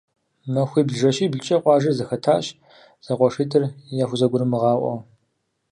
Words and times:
Махуибл-жэщиблкӏэ 0.53 1.57
къуажэр 1.63 1.95
зэхэтащ, 1.97 2.45
зэкъуэшитӏыр 3.05 3.63
яхузэгурымыгъаӏуэу. 4.03 4.97